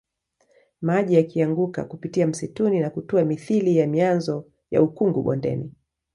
Maji 0.81 1.15
yakianguka 1.15 1.83
kupitia 1.85 2.27
msituni 2.27 2.79
na 2.79 2.89
kutua 2.89 3.25
mithili 3.25 3.77
ya 3.77 3.87
mianzo 3.87 4.45
ya 4.71 4.81
ukungu 4.81 5.21
bondeni 5.23 5.73